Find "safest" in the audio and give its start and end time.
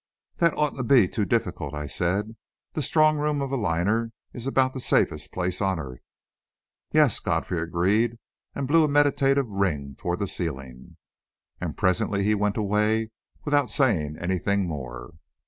4.79-5.31